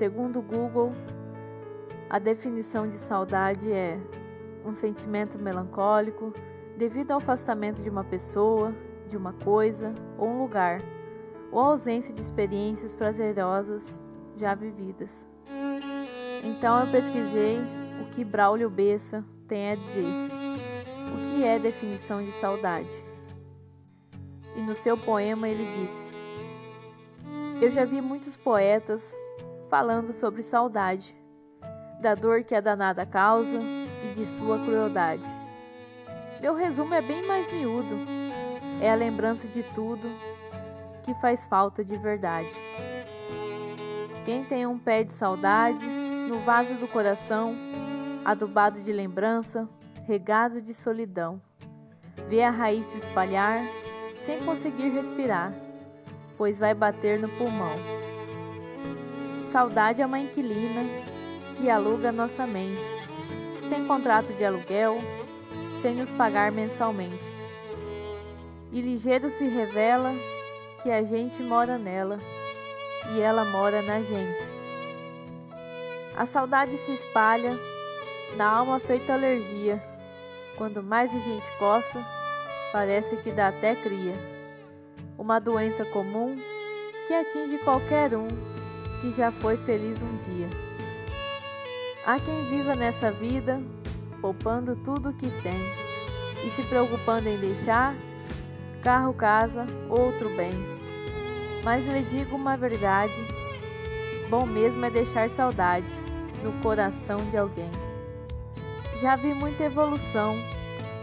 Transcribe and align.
segundo 0.00 0.38
o 0.38 0.42
Google, 0.42 0.92
a 2.08 2.18
definição 2.18 2.88
de 2.88 2.96
saudade 2.96 3.70
é 3.70 4.00
um 4.64 4.74
sentimento 4.74 5.38
melancólico 5.38 6.32
devido 6.74 7.10
ao 7.10 7.18
afastamento 7.18 7.82
de 7.82 7.90
uma 7.90 8.02
pessoa, 8.02 8.74
de 9.10 9.14
uma 9.18 9.34
coisa 9.34 9.92
ou 10.16 10.26
um 10.26 10.40
lugar, 10.40 10.78
ou 11.52 11.60
ausência 11.60 12.14
de 12.14 12.22
experiências 12.22 12.94
prazerosas 12.94 14.00
já 14.38 14.54
vividas. 14.54 15.28
Então 16.42 16.80
eu 16.80 16.90
pesquisei 16.90 17.58
o 18.00 18.10
que 18.10 18.24
Braulio 18.24 18.70
Bessa 18.70 19.22
tem 19.46 19.72
a 19.72 19.74
dizer. 19.74 20.06
O 21.12 21.28
que 21.28 21.44
é 21.44 21.58
definição 21.58 22.24
de 22.24 22.32
saudade? 22.32 23.04
E 24.56 24.62
no 24.62 24.74
seu 24.74 24.96
poema 24.96 25.46
ele 25.46 25.66
disse: 25.76 26.10
Eu 27.60 27.70
já 27.70 27.84
vi 27.84 28.00
muitos 28.00 28.34
poetas 28.34 29.14
falando 29.70 30.12
sobre 30.12 30.42
saudade 30.42 31.16
da 32.00 32.14
dor 32.14 32.42
que 32.42 32.54
a 32.54 32.60
danada 32.60 33.06
causa 33.06 33.58
e 34.04 34.14
de 34.14 34.26
sua 34.26 34.58
crueldade. 34.58 35.24
Meu 36.40 36.54
resumo 36.54 36.92
é 36.92 37.00
bem 37.00 37.24
mais 37.26 37.50
miúdo, 37.52 37.94
é 38.80 38.90
a 38.90 38.94
lembrança 38.94 39.46
de 39.46 39.62
tudo 39.62 40.08
que 41.04 41.14
faz 41.20 41.44
falta 41.44 41.84
de 41.84 41.96
verdade. 41.98 42.50
Quem 44.24 44.44
tem 44.44 44.66
um 44.66 44.78
pé 44.78 45.04
de 45.04 45.12
saudade 45.12 45.86
no 45.86 46.40
vaso 46.40 46.74
do 46.74 46.88
coração, 46.88 47.54
adubado 48.24 48.80
de 48.80 48.92
lembrança, 48.92 49.68
regado 50.06 50.60
de 50.60 50.74
solidão, 50.74 51.40
vê 52.28 52.42
a 52.42 52.50
raiz 52.50 52.86
se 52.86 52.98
espalhar 52.98 53.62
sem 54.18 54.40
conseguir 54.40 54.88
respirar, 54.88 55.52
pois 56.36 56.58
vai 56.58 56.74
bater 56.74 57.18
no 57.18 57.28
pulmão. 57.28 58.09
Saudade 59.52 60.00
é 60.00 60.06
uma 60.06 60.20
inquilina 60.20 60.84
que 61.56 61.68
aluga 61.68 62.12
nossa 62.12 62.46
mente, 62.46 62.80
sem 63.68 63.84
contrato 63.84 64.32
de 64.32 64.44
aluguel, 64.44 64.98
sem 65.82 65.96
nos 65.96 66.08
pagar 66.12 66.52
mensalmente. 66.52 67.24
E 68.70 68.80
ligeiro 68.80 69.28
se 69.28 69.48
revela 69.48 70.14
que 70.84 70.90
a 70.90 71.02
gente 71.02 71.42
mora 71.42 71.76
nela 71.76 72.16
e 73.12 73.20
ela 73.20 73.44
mora 73.44 73.82
na 73.82 74.00
gente. 74.00 74.38
A 76.16 76.26
saudade 76.26 76.76
se 76.78 76.92
espalha 76.92 77.58
na 78.36 78.48
alma 78.48 78.78
feita 78.78 79.14
alergia. 79.14 79.82
Quando 80.56 80.80
mais 80.80 81.12
a 81.12 81.18
gente 81.18 81.46
coça, 81.58 82.06
parece 82.70 83.16
que 83.16 83.32
dá 83.32 83.48
até 83.48 83.74
cria. 83.74 84.14
Uma 85.18 85.40
doença 85.40 85.84
comum 85.86 86.38
que 87.08 87.14
atinge 87.14 87.58
qualquer 87.58 88.14
um 88.14 88.28
que 89.00 89.14
já 89.16 89.30
foi 89.30 89.56
feliz 89.56 90.00
um 90.02 90.16
dia. 90.28 90.48
Há 92.04 92.18
quem 92.18 92.44
viva 92.46 92.74
nessa 92.74 93.10
vida 93.10 93.60
poupando 94.20 94.76
tudo 94.76 95.10
o 95.10 95.14
que 95.14 95.30
tem 95.42 95.60
e 96.44 96.50
se 96.50 96.62
preocupando 96.64 97.28
em 97.28 97.38
deixar 97.38 97.94
carro, 98.82 99.12
casa, 99.12 99.66
outro 99.88 100.28
bem. 100.36 100.52
Mas 101.62 101.86
lhe 101.86 102.02
digo 102.02 102.36
uma 102.36 102.56
verdade: 102.56 103.14
bom 104.28 104.46
mesmo 104.46 104.84
é 104.84 104.90
deixar 104.90 105.28
saudade 105.30 105.92
no 106.42 106.52
coração 106.62 107.18
de 107.30 107.36
alguém. 107.36 107.70
Já 109.00 109.16
vi 109.16 109.32
muita 109.34 109.64
evolução 109.64 110.36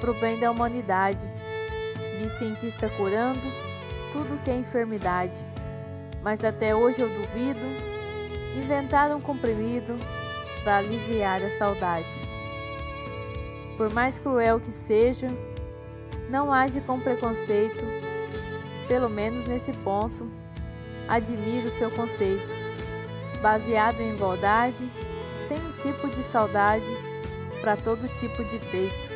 pro 0.00 0.14
bem 0.14 0.38
da 0.38 0.50
humanidade. 0.50 1.24
Vi 2.18 2.28
cientista 2.38 2.88
curando 2.90 3.40
tudo 4.12 4.42
que 4.44 4.50
é 4.50 4.56
enfermidade. 4.56 5.53
Mas 6.24 6.42
até 6.42 6.74
hoje 6.74 7.02
eu 7.02 7.08
duvido 7.10 7.60
inventar 8.56 9.14
um 9.14 9.20
comprimido 9.20 9.94
para 10.64 10.78
aliviar 10.78 11.42
a 11.42 11.50
saudade. 11.58 12.08
Por 13.76 13.92
mais 13.92 14.18
cruel 14.18 14.58
que 14.58 14.72
seja, 14.72 15.26
não 16.30 16.50
age 16.50 16.80
com 16.80 16.98
preconceito, 16.98 17.84
pelo 18.88 19.10
menos 19.10 19.46
nesse 19.46 19.70
ponto, 19.72 20.26
admiro 21.06 21.70
seu 21.70 21.90
conceito. 21.90 22.48
Baseado 23.42 24.00
em 24.00 24.14
igualdade, 24.14 24.90
tem 25.46 25.58
um 25.58 25.72
tipo 25.82 26.08
de 26.08 26.24
saudade 26.24 26.86
para 27.60 27.76
todo 27.76 28.08
tipo 28.18 28.42
de 28.44 28.58
peito. 28.70 29.14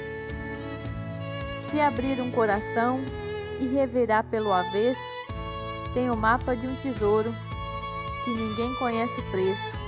Se 1.70 1.80
abrir 1.80 2.20
um 2.20 2.30
coração 2.30 3.00
e 3.58 3.66
revirar 3.66 4.24
pelo 4.24 4.52
avesso, 4.52 5.07
tem 5.94 6.10
o 6.10 6.16
mapa 6.16 6.54
de 6.56 6.66
um 6.66 6.76
tesouro 6.76 7.34
que 8.24 8.30
ninguém 8.30 8.74
conhece 8.74 9.20
preço 9.30 9.78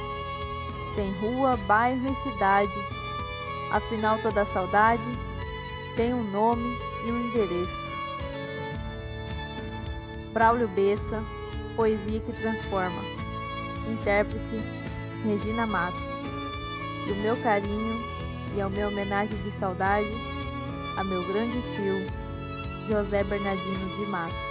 tem 0.94 1.12
rua, 1.12 1.56
bairro 1.66 2.10
e 2.10 2.14
cidade. 2.16 2.72
Afinal, 3.70 4.18
toda 4.18 4.44
saudade 4.46 5.02
tem 5.96 6.12
um 6.12 6.22
nome 6.30 6.78
e 7.06 7.12
um 7.12 7.26
endereço. 7.26 7.80
Braulio 10.32 10.68
Bessa, 10.68 11.22
Poesia 11.76 12.20
que 12.20 12.32
Transforma. 12.32 13.02
Intérprete 13.88 14.60
Regina 15.24 15.66
Matos. 15.66 16.00
E 17.06 17.12
o 17.12 17.16
meu 17.16 17.36
carinho 17.42 18.00
e 18.54 18.60
a 18.60 18.68
minha 18.68 18.88
homenagem 18.88 19.36
de 19.42 19.50
saudade 19.52 20.10
a 20.96 21.04
meu 21.04 21.24
grande 21.26 21.62
tio 21.74 22.06
José 22.88 23.24
Bernardino 23.24 23.96
de 23.96 24.10
Matos. 24.10 24.49